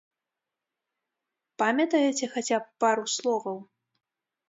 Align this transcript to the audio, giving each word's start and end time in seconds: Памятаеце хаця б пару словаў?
Памятаеце 1.63 2.25
хаця 2.35 2.57
б 2.65 2.77
пару 2.85 3.05
словаў? 3.21 3.57